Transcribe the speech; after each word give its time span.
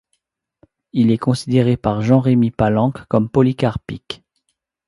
Il 0.93 1.11
est 1.11 1.19
considéré 1.19 1.77
par 1.77 2.01
Jean-Rémy 2.01 2.49
Palanque 2.49 3.05
comme 3.05 3.29
polycarpique. 3.29 4.23